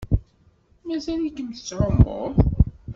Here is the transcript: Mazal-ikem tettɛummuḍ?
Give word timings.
Mazal-ikem 0.87 1.49
tettɛummuḍ? 1.49 2.33